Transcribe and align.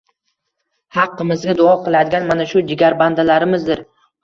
haqqimizga 0.97 1.55
duo 1.61 1.75
qiladigan 1.85 2.27
mana 2.33 2.49
shu 2.55 2.65
jigarbandlarimizdir. 2.73 3.87